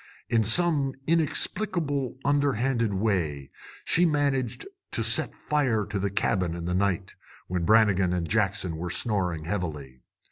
[0.29, 3.51] In some inexplicable, underhanded way,
[3.85, 7.13] she managed to set fire to the cabin in the night,
[7.45, 10.01] when Brannigan and Jackson were snoring heavily.